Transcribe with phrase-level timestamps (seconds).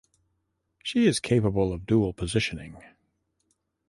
[0.81, 2.77] She is capable of "dual positioning".